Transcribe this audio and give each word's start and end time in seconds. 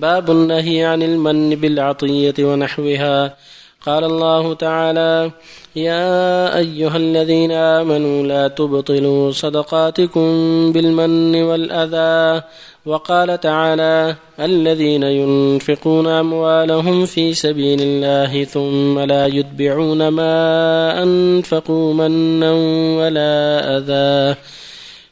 باب 0.00 0.30
النهي 0.30 0.84
عن 0.84 1.02
المن 1.02 1.50
بالعطية 1.50 2.34
ونحوها. 2.40 3.36
قال 3.86 4.04
الله 4.04 4.54
تعالى 4.54 5.30
يا 5.76 6.58
أيها 6.58 6.96
الذين 6.96 7.52
آمنوا 7.52 8.26
لا 8.26 8.48
تبطلوا 8.48 9.32
صدقاتكم 9.32 10.28
بالمن 10.72 11.42
والأذى. 11.42 12.42
وقال 12.86 13.40
تعالى 13.40 14.14
الذين 14.40 15.02
ينفقون 15.02 16.06
أموالهم 16.06 17.06
في 17.06 17.34
سبيل 17.34 17.82
الله 17.82 18.44
ثم 18.44 18.98
لا 18.98 19.26
يتبعون 19.26 20.08
ما 20.08 21.02
أنفقوا 21.02 21.94
منا 21.94 22.52
ولا 22.98 23.36
أذى. 23.76 24.38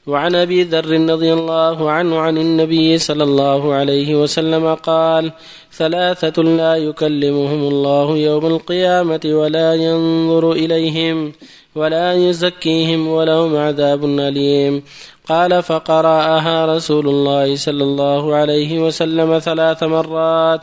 وعن 0.07 0.34
أبي 0.34 0.62
ذر 0.62 1.11
رضي 1.12 1.32
الله 1.32 1.91
عنه 1.91 2.18
عن 2.18 2.39
النبي 2.39 2.98
صلى 2.98 3.25
الله 3.25 3.75
عليه 3.75 4.23
وسلم 4.23 4.75
قال 4.75 5.32
ثلاثة 5.73 6.43
لا 6.43 6.77
يكلمهم 6.77 7.68
الله 7.68 8.17
يوم 8.17 8.46
القيامة 8.46 9.21
ولا 9.25 9.75
ينظر 9.75 10.53
إليهم 10.53 11.32
ولا 11.75 12.13
يزكيهم 12.13 13.08
ولهم 13.08 13.57
عذاب 13.57 14.04
أليم. 14.04 14.82
قال 15.29 15.63
فقرأها 15.63 16.77
رسول 16.77 17.08
الله 17.08 17.57
صلى 17.57 17.85
الله 17.85 18.35
عليه 18.35 18.86
وسلم 18.86 19.39
ثلاث 19.39 19.82
مرات. 19.82 20.61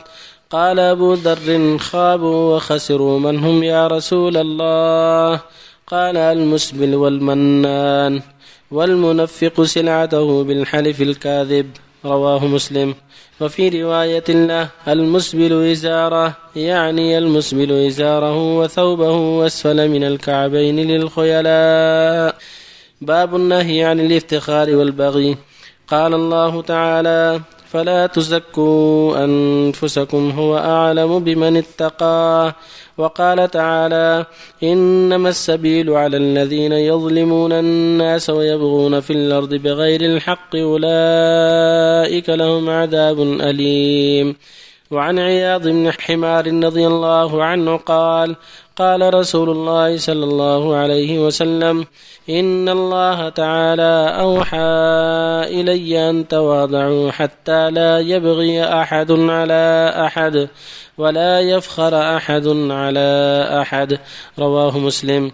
قال 0.50 0.78
أبو 0.78 1.14
ذر 1.14 1.78
خابوا 1.78 2.56
وخسروا 2.56 3.18
من 3.18 3.38
هم 3.38 3.62
يا 3.62 3.86
رسول 3.86 4.36
الله. 4.36 5.40
قال 5.86 6.16
المسبل 6.16 6.94
والمنان. 6.94 8.22
والمنفق 8.72 9.62
سلعته 9.62 10.44
بالحلف 10.44 11.02
الكاذب 11.02 11.70
رواه 12.04 12.46
مسلم. 12.46 12.94
وفي 13.40 13.82
رواية 13.82 14.28
له 14.28 14.68
المسبل 14.88 15.70
إزاره 15.70 16.36
يعني 16.56 17.18
المسبل 17.18 17.86
إزاره 17.86 18.58
وثوبه 18.58 19.46
أسفل 19.46 19.88
من 19.88 20.04
الكعبين 20.04 20.76
للخيلاء. 20.76 22.36
باب 23.00 23.36
النهي 23.36 23.84
عن 23.84 24.00
الافتخار 24.00 24.76
والبغي. 24.76 25.36
قال 25.88 26.14
الله 26.14 26.62
تعالى 26.62 27.40
فلا 27.72 28.06
تزكوا 28.06 29.24
أنفسكم 29.24 30.30
هو 30.30 30.58
أعلم 30.58 31.18
بمن 31.18 31.56
اتقى. 31.56 32.54
وقال 32.98 33.50
تعالى 33.50 34.26
إنما 34.62 35.28
السبيل 35.28 35.90
على 35.90 36.16
الذين 36.16 36.72
يظلمون 36.72 37.52
الناس 37.52 38.30
ويبغون 38.30 39.00
في 39.00 39.12
الأرض 39.12 39.54
بغير 39.54 40.00
الحق 40.00 40.56
أولئك 40.56 42.28
لهم 42.28 42.70
عذاب 42.70 43.22
أليم. 43.22 44.36
وعن 44.90 45.18
عياض 45.18 45.68
بن 45.68 45.92
حمار 46.00 46.64
رضي 46.64 46.86
الله 46.86 47.44
عنه 47.44 47.76
قال 47.76 48.36
قال 48.76 49.14
رسول 49.14 49.50
الله 49.50 49.96
صلى 49.96 50.24
الله 50.24 50.76
عليه 50.76 51.26
وسلم 51.26 51.86
إن 52.30 52.68
الله 52.68 53.28
تعالى 53.28 54.16
أوحى 54.20 54.58
إلي 55.60 56.10
أن 56.10 56.28
تواضعوا 56.28 57.10
حتى 57.10 57.70
لا 57.70 57.98
يبغي 57.98 58.64
أحد 58.64 59.12
على 59.12 59.92
أحد 60.06 60.48
ولا 60.98 61.40
يفخر 61.40 62.16
أحد 62.16 62.48
على 62.70 63.10
أحد. 63.60 63.98
رواه 64.38 64.78
مسلم. 64.78 65.32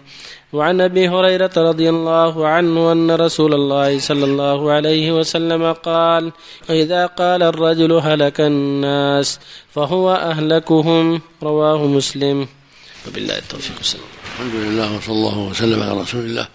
وعن 0.53 0.81
أبي 0.81 1.09
هريرة 1.09 1.51
رضي 1.57 1.89
الله 1.89 2.47
عنه 2.47 2.91
أن 2.91 3.11
رسول 3.11 3.53
الله 3.53 3.99
صلى 3.99 4.25
الله 4.25 4.71
عليه 4.71 5.11
وسلم 5.11 5.73
قال 5.73 6.31
إذا 6.69 7.05
قال 7.05 7.43
الرجل 7.43 7.93
هلك 7.93 8.41
الناس 8.41 9.39
فهو 9.69 10.11
أهلكهم. 10.13 11.21
رواه 11.43 11.85
مسلم. 11.85 12.58
وبالله 13.09 13.37
التوفيق 13.37 13.77
والسلام. 13.77 14.05
الحمد 14.33 14.55
لله 14.55 14.97
وصلى 14.97 15.15
الله 15.15 15.37
وسلم 15.37 15.83
على 15.83 16.01
رسول 16.01 16.25
الله 16.25 16.47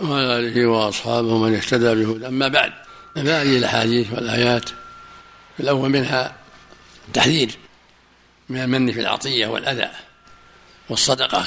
وعلى 0.00 0.38
آله 0.38 0.66
وأصحابه 0.66 1.38
من 1.38 1.54
اهتدى 1.54 1.94
بهدى 1.94 2.26
أما 2.26 2.48
بعد 2.48 2.72
فهذه 3.14 3.58
الأحاديث 3.58 4.12
والآيات 4.12 4.70
الأول 5.60 5.90
منها 5.90 6.34
التحذير 7.08 7.50
من 8.48 8.62
المن 8.62 8.92
في 8.92 9.00
العطية 9.00 9.46
والأذى 9.46 9.88
والصدقة. 10.88 11.46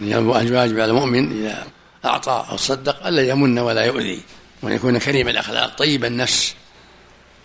واجب 0.00 0.56
على 0.56 0.84
المؤمن 0.84 1.32
إذا 1.32 1.66
أعطى 2.04 2.46
أو 2.50 2.56
صدق 2.56 3.06
ألا 3.06 3.22
يمن 3.22 3.58
ولا 3.58 3.84
يؤذي 3.84 4.20
وأن 4.62 4.72
يكون 4.72 4.98
كريم 4.98 5.28
الأخلاق 5.28 5.78
طيب 5.78 6.04
النفس 6.04 6.54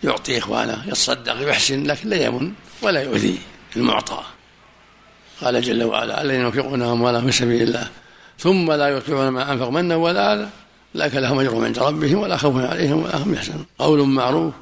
يعطي 0.04 0.38
إخوانه 0.38 0.84
يتصدق 0.88 1.40
ويحسن 1.42 1.84
لكن 1.84 2.10
لا 2.10 2.26
يمن 2.26 2.54
ولا 2.82 3.02
يؤذي 3.02 3.40
المعطى. 3.76 4.24
قال 5.42 5.62
جل 5.62 5.84
وعلا 5.84 6.22
الذين 6.22 6.42
ينفقون 6.42 6.82
أموالهم 6.82 7.26
في 7.26 7.32
سبيل 7.32 7.62
الله 7.62 7.88
ثم 8.40 8.72
لا 8.72 8.98
يتبعون 8.98 9.28
ما 9.28 9.52
انفق 9.52 9.70
منا 9.70 9.96
ولا 9.96 10.34
اذى 10.34 10.50
اولئك 10.96 11.16
لهم 11.16 11.40
أجر 11.40 11.66
عند 11.66 11.80
ربهم 11.80 12.20
ولا 12.20 12.38
خوف 12.38 12.56
عليهم 12.58 13.04
ولا 13.04 13.18
هم 13.18 13.34
يحزنون. 13.34 13.66
قول 13.80 14.08
معروف 14.08 14.54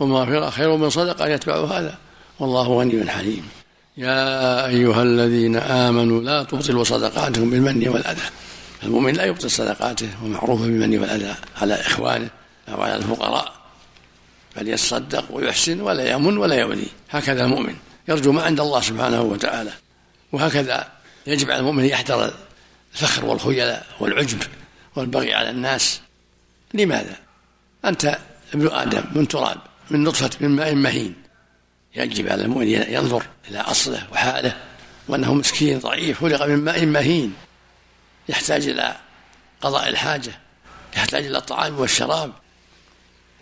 ومغفره 0.00 0.50
خير 0.50 0.76
من 0.76 0.90
صدقة 0.90 1.26
يتبع 1.26 1.64
هذا. 1.64 1.94
والله 2.38 2.68
غني 2.68 3.10
حليم. 3.10 3.48
يا 3.96 4.66
أيها 4.66 5.02
الذين 5.02 5.56
آمنوا 5.56 6.20
لا 6.22 6.42
تبطلوا 6.42 6.84
صدقاتكم 6.84 7.50
بالمن 7.50 7.88
والأذى. 7.88 8.22
المؤمن 8.82 9.12
لا 9.12 9.24
يبطل 9.24 9.50
صدقاته 9.50 10.08
ومعروف 10.24 10.60
بالمن 10.60 10.98
والأذى 10.98 11.34
على 11.60 11.74
إخوانه 11.74 12.28
أو 12.68 12.82
على 12.82 12.96
الفقراء. 12.96 13.52
بل 14.56 14.68
يتصدق 14.68 15.24
ويحسن 15.30 15.80
ولا 15.80 16.10
يمن 16.10 16.38
ولا 16.38 16.54
يؤذي 16.54 16.88
هكذا 17.10 17.44
المؤمن. 17.44 17.74
يرجو 18.08 18.32
ما 18.32 18.42
عند 18.42 18.60
الله 18.60 18.80
سبحانه 18.80 19.22
وتعالى. 19.22 19.70
وهكذا 20.32 20.92
يجب 21.26 21.50
على 21.50 21.60
المؤمن 21.60 21.84
يحذر 21.84 22.34
الفخر 22.94 23.24
والخيلاء 23.24 23.86
والعجب 24.00 24.42
والبغي 24.96 25.34
على 25.34 25.50
الناس. 25.50 26.00
لماذا؟ 26.74 27.16
أنت 27.84 28.18
ابن 28.54 28.68
آدم 28.68 29.04
من 29.14 29.28
تراب 29.28 29.58
من 29.90 30.04
نطفة 30.04 30.30
من 30.40 30.48
ماء 30.48 30.74
مهين. 30.74 31.14
يجب 31.96 32.28
على 32.28 32.42
المؤمن 32.42 32.68
ينظر 32.68 33.26
إلى 33.48 33.60
أصله 33.60 34.06
وحاله 34.12 34.56
وأنه 35.08 35.34
مسكين 35.34 35.78
ضعيف 35.78 36.20
خلق 36.20 36.46
من 36.46 36.56
ماء 36.56 36.86
مهين. 36.86 37.34
يحتاج 38.28 38.68
إلى 38.68 38.96
قضاء 39.60 39.88
الحاجة 39.88 40.32
يحتاج 40.96 41.26
إلى 41.26 41.38
الطعام 41.38 41.78
والشراب. 41.78 42.32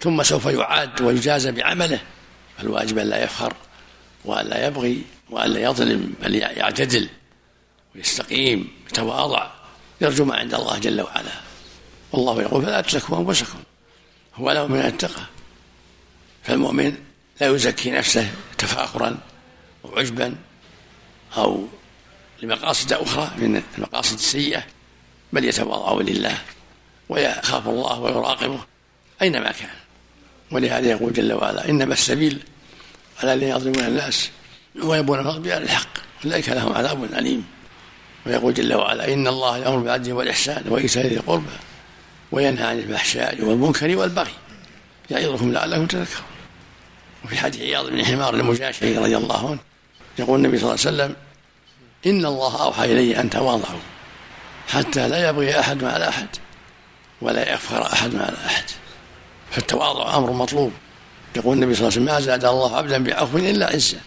ثم 0.00 0.22
سوف 0.22 0.46
يعاد 0.46 1.00
ويجازى 1.00 1.52
بعمله. 1.52 2.00
فالواجب 2.58 2.98
أن 2.98 3.06
لا 3.06 3.24
يفخر 3.24 3.54
وأن 4.26 4.46
لا 4.46 4.66
يبغي 4.66 5.02
وأن 5.30 5.50
لا 5.50 5.60
يظلم 5.60 6.14
بل 6.22 6.34
يعتدل 6.34 7.08
ويستقيم 7.94 8.68
يتواضع 8.90 9.50
يرجو 10.00 10.24
ما 10.24 10.36
عند 10.36 10.54
الله 10.54 10.78
جل 10.78 11.00
وعلا. 11.00 11.32
والله 12.12 12.42
يقول 12.42 12.62
فلا 12.64 12.80
تزكوا 12.80 13.18
أنفسكم 13.18 13.58
هو 14.34 14.50
له 14.50 14.66
من 14.66 14.78
اتقى 14.78 15.22
فالمؤمن 16.44 16.96
لا 17.40 17.46
يزكي 17.46 17.90
نفسه 17.90 18.30
تفاخرا 18.58 19.18
أو 19.84 19.98
عجبا 19.98 20.34
أو 21.36 21.66
لمقاصد 22.42 22.92
أخرى 22.92 23.30
من 23.38 23.62
المقاصد 23.78 24.14
السيئة 24.14 24.64
بل 25.32 25.44
يتواضع 25.44 26.02
لله 26.02 26.38
ويخاف 27.08 27.68
الله 27.68 28.00
ويراقبه 28.00 28.60
أينما 29.22 29.52
كان. 29.52 29.70
ولهذا 30.52 30.90
يقول 30.90 31.12
جل 31.12 31.32
وعلا 31.32 31.68
إنما 31.68 31.94
السبيل 31.94 32.42
الذين 33.24 33.48
يظلمون 33.48 33.84
الناس. 33.84 34.30
ويبون 34.82 35.18
الفضل 35.18 35.40
بغير 35.40 35.62
الحق. 35.62 35.88
أولئك 36.24 36.48
لهم 36.48 36.72
عذاب 36.72 37.04
أليم. 37.04 37.44
ويقول 38.26 38.54
جل 38.54 38.74
وعلا 38.74 39.12
إن 39.12 39.26
الله 39.26 39.58
يأمر 39.58 39.76
بالعدل 39.76 40.12
والإحسان 40.12 40.64
وإيتاء 40.68 41.06
ذي 41.06 41.16
القربى 41.16 41.56
وينهى 42.32 42.66
عن 42.66 42.78
الفحشاء 42.78 43.44
والمنكر 43.44 43.96
والبغي 43.96 44.32
يعظكم 45.10 45.52
لعلكم 45.52 45.86
تذكرون. 45.86 46.26
وفي 47.24 47.36
حديث 47.36 47.60
عياض 47.60 47.86
بن 47.86 48.04
حمار 48.04 48.34
المجاشعي 48.34 48.98
رضي 48.98 49.16
الله 49.16 49.50
عنه 49.50 49.58
يقول 50.18 50.38
النبي 50.44 50.58
صلى 50.58 50.74
الله 50.74 50.86
عليه 50.86 50.96
وسلم 50.96 51.16
إن 52.06 52.26
الله 52.26 52.62
أوحى 52.62 52.84
إلي 52.84 53.20
أن 53.20 53.30
تواضعوا 53.30 53.80
حتى 54.68 55.08
لا 55.08 55.28
يبغي 55.28 55.60
أحد 55.60 55.84
على 55.84 56.08
أحد 56.08 56.28
ولا 57.20 57.54
يفخر 57.54 57.92
أحد 57.92 58.16
على 58.16 58.36
أحد. 58.46 58.64
فالتواضع 59.50 60.16
أمر 60.16 60.32
مطلوب. 60.32 60.72
يقول 61.36 61.56
النبي 61.56 61.74
صلى 61.74 61.88
الله 61.88 61.92
عليه 61.92 62.02
وسلم 62.02 62.14
ما 62.14 62.20
زاد 62.20 62.44
الله 62.44 62.76
عبدا 62.76 63.04
بعفو 63.04 63.38
إلا 63.38 63.66
عزة 63.66 63.98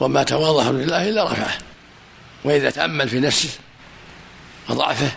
وما 0.00 0.22
تواضع 0.22 0.70
لله 0.70 1.08
إلا 1.08 1.32
رفعه. 1.32 1.58
وإذا 2.44 2.70
تأمل 2.70 3.08
في 3.08 3.20
نفسه 3.20 3.50
وضعفه 4.68 5.10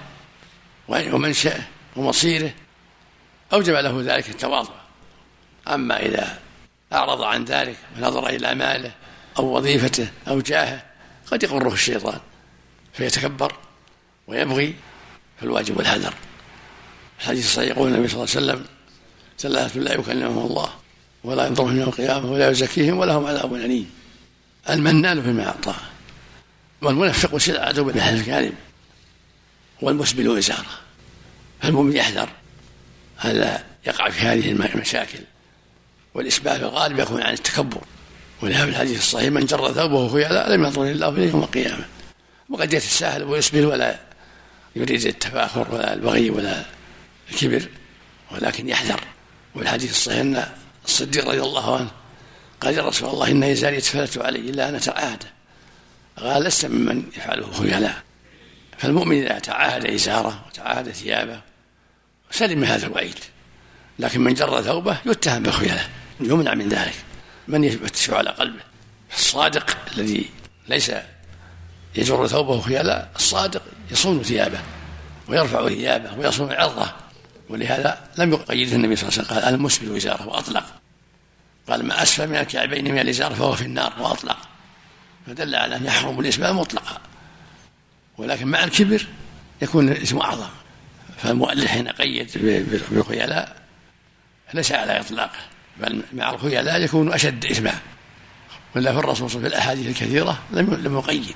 ومنشأه 0.87 1.61
ومصيره 1.95 2.51
أوجب 3.53 3.73
له 3.73 4.01
ذلك 4.05 4.29
التواضع. 4.29 4.73
أما 5.67 5.99
إذا 5.99 6.39
أعرض 6.93 7.21
عن 7.21 7.45
ذلك 7.45 7.77
ونظر 7.97 8.29
إلى 8.29 8.55
ماله 8.55 8.91
أو 9.39 9.57
وظيفته 9.57 10.07
أو 10.27 10.41
جاهه 10.41 10.83
قد 11.31 11.43
يقره 11.43 11.73
الشيطان 11.73 12.19
فيتكبر 12.93 13.55
ويبغي 14.27 14.75
فالواجب 15.41 15.79
الحذر 15.79 16.13
الحديث 17.19 17.45
الصحيح 17.45 17.69
يقول 17.69 17.87
النبي 17.87 18.07
صلى 18.07 18.23
الله 18.23 18.35
عليه 18.35 18.45
وسلم 18.45 18.65
ثلاثة 19.39 19.79
لا 19.79 19.93
يكلمهم 19.93 20.45
الله 20.45 20.69
ولا 21.25 21.47
ينظرهم 21.47 21.79
يوم 21.79 21.89
القيامة 21.89 22.31
ولا 22.31 22.49
يزكيهم 22.49 22.97
ولهم 22.97 23.25
عذاب 23.25 23.53
أليم 23.53 23.89
المنان 24.69 25.23
فيما 25.23 25.47
أعطاه 25.47 25.75
والمنفق 26.81 27.37
سلعته 27.37 27.83
بالحلف 27.83 28.21
الكاذب 28.21 28.53
والمسبل 29.81 30.37
إزارة 30.37 30.65
فالمؤمن 31.61 31.95
يحذر. 31.95 32.29
ألا 33.25 33.63
يقع 33.87 34.09
في 34.09 34.19
هذه 34.19 34.51
المشاكل. 34.51 35.19
والإسبال 36.13 36.57
في 36.57 36.65
الغالب 36.65 36.99
يكون 36.99 37.21
عن 37.21 37.33
التكبر. 37.33 37.81
ولهذا 38.41 38.65
في 38.65 38.71
الحديث 38.71 38.99
الصحيح 38.99 39.31
من 39.31 39.45
جر 39.45 39.73
ثوبه 39.73 40.09
خيلاء 40.09 40.51
لم 40.51 40.63
ينظر 40.63 40.83
الله 40.83 41.09
اليه 41.09 41.29
يوم 41.29 41.43
القيامة. 41.43 41.85
وقد 42.49 42.73
يتساهل 42.73 43.23
ويسبل 43.23 43.65
ولا 43.65 43.99
يريد 44.75 45.05
التفاخر 45.05 45.75
ولا 45.75 45.93
البغي 45.93 46.29
ولا 46.29 46.65
الكبر. 47.31 47.69
ولكن 48.31 48.69
يحذر. 48.69 48.99
والحديث 49.55 49.91
الصحيح 49.91 50.19
أن 50.19 50.45
الصديق 50.85 51.27
رضي 51.27 51.41
الله 51.41 51.75
عنه. 51.77 51.91
قال 52.61 52.77
يا 52.77 52.83
رسول 52.83 53.09
الله 53.09 53.31
إن 53.31 53.43
يزال 53.43 53.73
يتفلت 53.73 54.17
علي 54.17 54.39
إلا 54.39 54.69
ان 54.69 54.75
اتعاهده 54.75 55.27
قال 56.17 56.43
لست 56.43 56.65
ممن 56.65 57.03
يفعله 57.17 57.51
خيلاء 57.53 58.03
فالمؤمن 58.77 59.23
إذا 59.23 59.39
تعاهد 59.39 59.85
إزارة 59.85 60.45
وتعاهد 60.47 60.91
ثيابه 60.91 61.41
سلم 62.31 62.59
من 62.59 62.67
هذا 62.67 62.87
الوعيد. 62.87 63.19
لكن 63.99 64.21
من 64.21 64.33
جر 64.33 64.61
ثوبه 64.61 64.97
يتهم 65.05 65.43
بالخيلاء 65.43 65.89
يمنع 66.19 66.53
من 66.53 66.69
ذلك. 66.69 66.95
من 67.47 67.63
يفتش 67.63 68.09
على 68.09 68.29
قلبه؟ 68.29 68.61
الصادق 69.17 69.77
الذي 69.97 70.29
ليس 70.67 70.91
يجر 71.95 72.27
ثوبه 72.27 72.61
خيالا 72.61 73.07
الصادق 73.15 73.61
يصون 73.91 74.23
ثيابه 74.23 74.59
ويرفع 75.27 75.67
ثيابه 75.67 76.17
ويصون 76.17 76.51
عرضه. 76.51 77.04
ولهذا 77.49 78.09
لم 78.17 78.33
يقيده 78.33 78.75
النبي 78.75 78.95
صلى 78.95 79.09
الله 79.09 79.19
عليه 79.19 79.27
وسلم 79.27 79.39
قال 79.39 79.53
المسبل 79.55 79.91
وزاره 79.91 80.27
وأطلق. 80.27 80.65
قال 81.69 81.85
ما 81.85 82.03
أسفل 82.03 82.27
من 82.27 82.35
الكعبين 82.35 82.91
من 82.91 82.99
الإزار 82.99 83.35
فهو 83.35 83.55
في 83.55 83.61
النار 83.61 83.93
وأطلق. 83.99 84.37
فدل 85.27 85.55
على 85.55 85.75
أن 85.75 85.85
يحرم 85.85 86.19
الإسبال 86.19 86.53
مطلقا. 86.53 87.01
ولكن 88.17 88.47
مع 88.47 88.63
الكبر 88.63 89.07
يكون 89.61 89.89
الإسم 89.89 90.17
أعظم. 90.17 90.49
فالمؤلف 91.17 91.67
حين 91.67 91.87
قيد 91.87 92.31
بالخيلاء 92.91 93.55
ليس 94.53 94.71
على 94.71 94.99
إطلاقه 94.99 95.39
بل 95.77 96.01
مع 96.13 96.29
الخيلاء 96.29 96.81
يكون 96.81 97.13
أشد 97.13 97.45
اثما 97.45 97.73
ولا 98.75 98.93
في 98.93 98.99
الرسول 98.99 99.29
في 99.29 99.37
الأحاديث 99.37 99.87
الكثيرة 99.87 100.39
لم 100.51 100.73
لم 100.73 100.97
يقيد. 100.97 101.35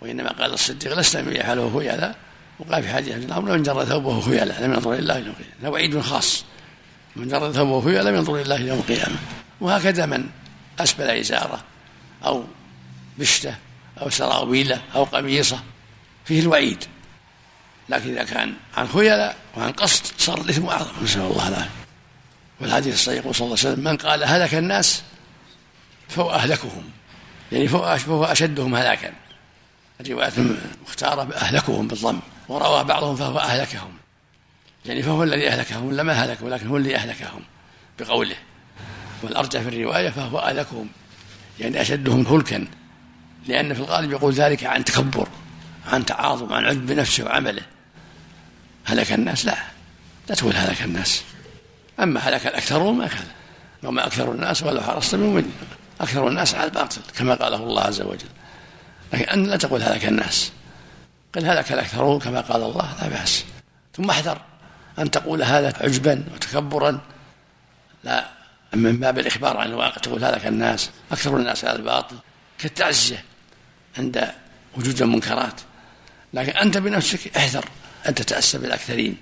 وإنما 0.00 0.32
قال 0.32 0.52
الصديق 0.52 0.98
لست 0.98 1.16
من 1.16 1.36
يفعله 1.36 1.78
خيلاء 1.78 2.16
وقال 2.58 2.82
في 2.82 2.92
حديث 2.92 3.14
الأمر 3.14 3.52
من 3.52 3.62
جر 3.62 3.84
ثوبه 3.84 4.20
خيلاء 4.20 4.62
لم 4.62 4.72
ينظر 4.72 4.92
إلى 4.92 4.98
الله 4.98 5.18
يوم 5.18 5.28
القيامة. 5.28 5.54
هذا 5.60 5.68
وعيد 5.68 6.00
خاص. 6.00 6.44
من 7.16 7.28
جر 7.28 7.52
ثوبه 7.52 7.80
خيلاء 7.80 8.02
لم 8.02 8.14
ينظر 8.14 8.34
إلى 8.34 8.42
الله 8.42 8.60
يوم 8.60 8.78
القيامة. 8.78 9.16
وهكذا 9.60 10.06
من 10.06 10.26
أسبل 10.78 11.10
إزارة 11.10 11.64
أو 12.24 12.44
بشتة 13.18 13.54
أو 14.00 14.10
سراويلة 14.10 14.80
أو 14.94 15.04
قميصة 15.04 15.62
فيه 16.24 16.40
الوعيد. 16.40 16.84
لكن 17.88 18.10
إذا 18.10 18.24
كان 18.24 18.54
عن 18.76 18.88
خيلاء 18.88 19.36
وعن 19.56 19.72
قصد 19.72 20.02
صار 20.18 20.40
الإثم 20.40 20.66
أعظم. 20.66 21.04
نسأل 21.04 21.20
الله 21.20 21.48
العافية. 21.48 21.70
والحديث 22.60 22.94
الصحيح 22.94 23.20
صلى 23.20 23.30
الله 23.30 23.42
عليه 23.42 23.52
وسلم 23.52 23.84
من 23.84 23.96
قال 23.96 24.24
هلك 24.24 24.54
الناس 24.54 25.02
فهو 26.08 26.30
أهلكهم. 26.30 26.90
يعني 27.52 27.68
فهو 27.68 28.24
أشدهم 28.24 28.74
هلاكا. 28.74 29.12
الرواية 30.00 30.32
المختارة 30.36 31.34
أهلكهم 31.34 31.88
بالضم. 31.88 32.20
وروى 32.48 32.84
بعضهم 32.84 33.16
فهو 33.16 33.38
أهلكهم. 33.38 33.92
يعني 34.86 35.02
فهو 35.02 35.22
الذي 35.22 35.48
أهلكهم 35.48 35.86
ولا 35.86 36.02
ما 36.02 36.36
ولكن 36.40 36.66
هو 36.66 36.76
الذي 36.76 36.96
أهلكهم 36.96 37.42
بقوله. 37.98 38.36
والأرجح 39.22 39.60
في 39.60 39.68
الرواية 39.68 40.10
فهو 40.10 40.38
أهلكهم. 40.38 40.88
يعني 41.60 41.80
أشدهم 41.80 42.26
هلكا 42.26 42.66
لأن 43.46 43.74
في 43.74 43.80
الغالب 43.80 44.10
يقول 44.10 44.32
ذلك 44.32 44.64
عن 44.64 44.84
تكبر 44.84 45.28
عن 45.86 46.06
تعاظم 46.06 46.52
عن 46.52 46.64
عجب 46.64 46.86
بنفسه 46.86 47.24
وعمله. 47.24 47.62
هلك 48.84 49.12
الناس؟ 49.12 49.44
لا. 49.44 49.56
لا 50.28 50.34
تقول 50.34 50.56
هلك 50.56 50.82
الناس. 50.82 51.22
أما 52.00 52.20
هلك 52.20 52.46
الأكثرون 52.46 52.98
ما 52.98 53.06
كان 53.06 53.26
وما 53.82 54.06
أكثر 54.06 54.32
الناس 54.32 54.62
ولو 54.62 54.80
حرصت 54.80 55.14
من 55.14 55.52
أكثر 56.00 56.28
الناس 56.28 56.54
على 56.54 56.64
الباطل 56.64 57.00
كما 57.16 57.34
قاله 57.34 57.56
الله 57.56 57.82
عز 57.82 58.00
وجل. 58.00 58.28
لكن 59.12 59.24
أن 59.24 59.44
لا 59.44 59.56
تقول 59.56 59.82
هلك 59.82 60.04
الناس. 60.04 60.52
قل 61.34 61.46
هلك 61.46 61.72
الأكثرون 61.72 62.18
كما 62.18 62.40
قال 62.40 62.62
الله 62.62 62.94
لا 63.00 63.08
بأس. 63.08 63.44
ثم 63.96 64.10
احذر 64.10 64.40
أن 64.98 65.10
تقول 65.10 65.42
هذا 65.42 65.72
عجبا 65.80 66.24
وتكبرا. 66.34 67.00
لا 68.04 68.28
من 68.74 68.96
باب 68.96 69.18
الإخبار 69.18 69.56
عن 69.56 69.66
الواقع 69.66 69.96
تقول 69.96 70.24
هلك 70.24 70.46
الناس 70.46 70.90
أكثر 71.12 71.36
الناس 71.36 71.64
على 71.64 71.76
الباطل. 71.76 72.16
كالتعزية 72.58 73.24
عند 73.98 74.30
وجود 74.76 75.02
المنكرات. 75.02 75.60
لكن 76.34 76.52
أنت 76.52 76.78
بنفسك 76.78 77.36
احذر 77.36 77.64
أن 78.08 78.14
تتأسى 78.14 78.58
بالأكثرين 78.58 79.16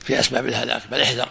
في 0.00 0.20
أسباب 0.20 0.46
الهلاك 0.46 0.82
بل 0.90 1.00
احذر. 1.00 1.28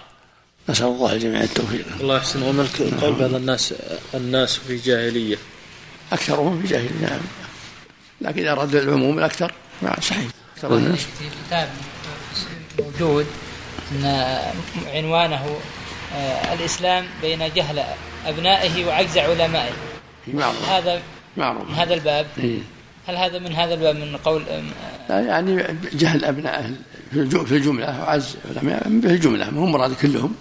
نسأل 0.70 0.86
الله 0.86 1.14
الجميع 1.14 1.42
التوفيق. 1.42 1.86
الله 2.00 2.18
يحسن 2.18 2.44
عملك 2.44 2.82
قول 3.02 3.14
بعض 3.14 3.34
الناس 3.34 3.74
الناس 4.14 4.58
في 4.58 4.78
جاهلية. 4.78 5.38
أكثرهم 6.12 6.62
في 6.62 6.68
جاهلية 6.68 7.02
نعم. 7.02 7.22
لكن 8.22 8.40
إذا 8.40 8.52
أراد 8.52 8.76
العموم 8.76 9.20
الأكثر 9.20 9.54
نعم 9.82 10.02
صحيح. 10.02 10.28
في 10.62 11.26
كتاب 11.48 11.70
موجود 12.80 13.26
أن 13.92 14.06
عنوانه 14.94 15.58
آه، 16.16 16.54
الإسلام 16.54 17.06
بين 17.22 17.40
جهل 17.56 17.84
أبنائه 18.26 18.86
وعجز 18.86 19.18
علمائه. 19.18 19.72
معروف. 20.28 20.70
هذا 20.70 21.02
معروف. 21.38 21.70
من 21.70 21.76
هذا 21.76 21.94
الباب؟ 21.94 22.28
إيه؟ 22.38 22.60
هل 23.08 23.16
هذا 23.16 23.40
من 23.40 23.54
هذا 23.54 23.74
الباب 23.74 23.96
من 23.96 24.18
قول 24.18 24.44
يعني 25.10 25.64
جهل 25.94 26.26
أبنائه 26.26 26.72
في 27.12 27.52
الجملة 27.52 28.02
وعز 28.02 28.38
علمائه 28.50 28.80
في 28.80 29.08
الجملة 29.08 29.50
ما 29.50 29.60
هم 29.60 29.72
مراد 29.72 29.94
كلهم. 29.94 30.36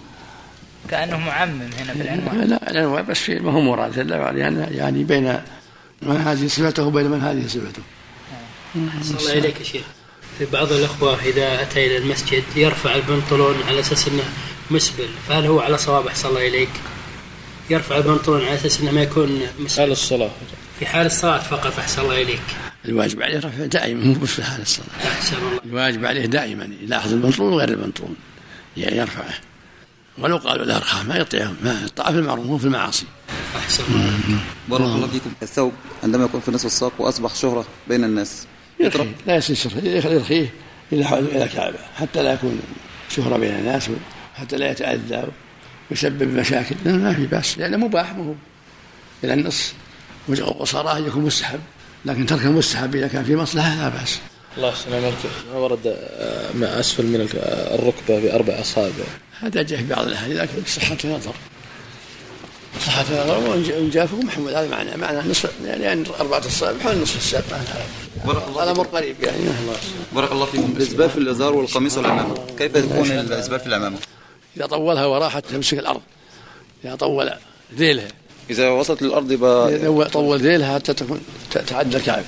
كأنه 0.89 1.17
معمم 1.17 1.69
هنا 1.79 1.93
في 1.93 2.01
العنوان. 2.01 2.41
لا 2.49 2.71
العنوان 2.71 3.05
بس 3.05 3.19
في 3.19 3.39
ما 3.39 3.51
هو 3.51 3.61
مراد. 3.61 4.11
يعني 4.37 4.77
يعني 4.77 5.03
بين 5.03 5.41
من 6.01 6.17
هذه 6.17 6.47
صفته 6.47 6.83
وبين 6.83 7.07
من 7.07 7.21
هذه 7.21 7.47
صفته. 7.47 7.81
الله 8.75 9.33
إليك 9.33 9.59
يا 9.59 9.65
شيخ. 9.65 9.83
في 10.37 10.45
بعض 10.45 10.71
الأخوة 10.71 11.23
إذا 11.23 11.61
أتى 11.61 11.87
إلى 11.87 11.97
المسجد 11.97 12.43
يرفع 12.55 12.95
البنطلون 12.95 13.55
على 13.67 13.79
أساس 13.79 14.07
أنه 14.07 14.23
مسبل 14.71 15.09
فهل 15.27 15.45
هو 15.45 15.59
على 15.59 15.77
صواب 15.77 16.07
أحسن 16.07 16.29
الله 16.29 16.47
إليك؟ 16.47 16.69
يرفع 17.69 17.97
البنطلون 17.97 18.45
على 18.45 18.55
أساس 18.55 18.81
أنه 18.81 18.91
ما 18.91 19.01
يكون 19.01 19.41
مسبل. 19.59 19.81
حال 19.81 19.91
الصلاة. 19.91 20.31
في 20.79 20.85
حال 20.85 21.05
الصلاة 21.05 21.39
فقط 21.39 21.79
أحسن 21.79 22.01
الله 22.01 22.21
إليك. 22.21 22.41
الواجب 22.85 23.21
عليه 23.21 23.37
رفع 23.37 23.65
دائما 23.65 24.03
مو 24.03 24.13
بس 24.13 24.29
في 24.29 24.43
حال 24.43 24.61
الصلاة. 24.61 24.87
أحسن 25.03 25.35
الله. 25.35 25.61
الواجب 25.65 26.05
عليه 26.05 26.25
دائما 26.25 26.69
يلاحظ 26.81 27.13
البنطلون 27.13 27.53
وغير 27.53 27.69
البنطلون 27.69 28.15
يرفعه. 28.77 29.33
ولو 30.17 30.37
قالوا 30.37 30.65
له 30.65 30.77
ارحم 30.77 31.07
ما 31.07 31.15
يطيعهم 31.15 31.55
ما 31.63 31.85
الطاعه 31.85 32.11
في 32.11 32.17
المعروف 32.17 32.45
مو 32.45 32.57
في 32.57 32.65
المعاصي. 32.65 33.05
أحسن 33.57 33.83
بارك 34.69 34.81
الله 34.81 35.07
فيكم. 35.07 35.31
الثوب 35.41 35.73
عندما 36.03 36.25
يكون 36.25 36.41
في 36.41 36.51
نصف 36.51 36.65
الساق 36.65 36.93
وأصبح 36.99 37.35
شهرة 37.35 37.65
بين 37.87 38.03
الناس. 38.03 38.45
يرخيه 38.79 39.11
لا 39.27 39.39
شهره 39.39 39.81
يرخيه 39.85 40.49
إلى 40.93 41.19
إلى 41.19 41.43
الكعبه 41.43 41.79
حتى 41.95 42.23
لا 42.23 42.33
يكون 42.33 42.59
شهرة 43.09 43.37
بين 43.37 43.55
الناس 43.55 43.89
حتى 44.35 44.57
لا 44.57 44.71
يتأذى 44.71 45.23
ويسبب 45.91 46.33
مشاكل. 46.33 46.75
ما 46.85 47.13
في 47.13 47.25
بأس 47.25 47.57
لأنه 47.57 47.77
مباح 47.77 48.13
مو 48.13 48.35
إلى 49.23 49.33
النص. 49.33 49.73
وصراه 50.59 50.97
يكون 50.97 51.23
مستحب 51.23 51.59
لكن 52.05 52.25
ترك 52.25 52.45
المستحب 52.45 52.95
إذا 52.95 53.07
كان 53.07 53.23
في 53.23 53.35
مصلحة 53.35 53.75
لا 53.75 53.89
بأس. 53.89 54.19
الله 54.57 54.69
يحسن 54.69 54.93
عملك 54.93 55.17
ما 55.53 55.59
ورد 55.59 55.97
ما 56.53 56.79
أسفل 56.79 57.05
من 57.05 57.29
الركبة 57.73 58.19
بأربع 58.19 58.61
أصابع. 58.61 59.03
هذا 59.39 59.61
جاء 59.61 59.79
في 59.79 59.87
بعض 59.87 60.07
الأحاديث 60.07 60.37
لكن 60.37 60.61
صحة 60.67 60.97
نظر 61.05 61.33
صحة 62.79 63.05
نظر 63.23 63.49
وإن 63.49 63.89
جافه 63.89 64.17
محمد 64.17 64.53
هذا 64.53 64.67
معنى 64.67 64.97
معنى 64.97 65.29
نصف 65.29 65.51
يعني 65.65 66.05
أربعة 66.19 66.45
الصابع 66.45 66.79
حول 66.79 66.97
نصف 66.97 67.17
الساق 67.17 67.43
هذا 68.61 68.71
أمر 68.71 68.87
قريب 68.87 69.15
يعني. 69.23 69.37
بارك 70.15 70.31
الله 70.31 70.45
فيكم. 70.45 70.73
الإسبال 70.77 71.09
في 71.09 71.17
الإزار 71.17 71.55
والقميص 71.55 71.97
والعمامة 71.97 72.35
كيف 72.57 72.75
يكون 72.75 73.11
الإسبال 73.11 73.59
في 73.59 73.67
العمامة؟ 73.67 73.97
إذا 74.57 74.65
طولها 74.65 75.05
وراء 75.05 75.29
حتى 75.29 75.49
تمسك 75.53 75.79
الأرض. 75.79 76.01
إذا 76.85 76.95
طول 76.95 77.31
ذيلها. 77.77 78.07
إذا 78.49 78.69
وصلت 78.69 79.01
للأرض 79.01 79.31
يبقى 79.31 79.75
إذا 79.75 80.07
طول 80.07 80.39
ذيلها 80.39 80.75
حتى 80.75 80.93
تكون 80.93 81.21
تعدى 81.67 81.97
الكعب 81.97 82.23